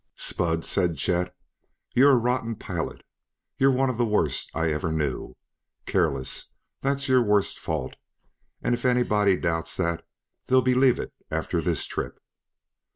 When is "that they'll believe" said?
9.77-10.97